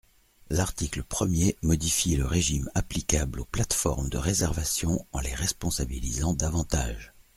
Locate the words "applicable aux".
2.73-3.45